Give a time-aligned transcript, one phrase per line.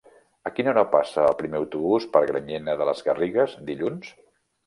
[0.49, 4.09] A quina hora passa el primer autobús per Granyena de les Garrigues dilluns?